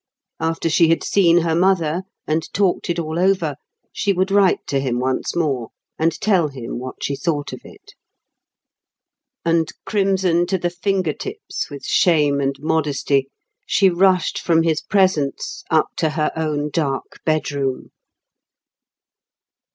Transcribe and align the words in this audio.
After 0.39 0.67
she 0.67 0.89
had 0.89 1.03
seen 1.03 1.41
her 1.41 1.53
mother 1.53 2.01
and 2.25 2.51
talked 2.55 2.89
it 2.89 2.97
all 2.97 3.19
over, 3.19 3.55
she 3.93 4.13
would 4.13 4.31
write 4.31 4.65
to 4.65 4.79
him 4.79 4.99
once 4.99 5.35
more, 5.35 5.67
and 5.99 6.19
tell 6.19 6.47
him 6.47 6.79
what 6.79 7.03
she 7.03 7.15
thought 7.15 7.53
of 7.53 7.59
it. 7.63 7.93
And, 9.45 9.69
crimson 9.85 10.47
to 10.47 10.57
the 10.57 10.71
finger 10.71 11.13
tips 11.13 11.69
with 11.69 11.85
shame 11.85 12.41
and 12.41 12.55
modesty, 12.57 13.27
she 13.67 13.91
rushed 13.91 14.39
from 14.39 14.63
his 14.63 14.81
presence 14.81 15.63
up 15.69 15.89
to 15.97 16.09
her 16.09 16.31
own 16.35 16.71
dark 16.71 17.19
bedroom. 17.23 17.91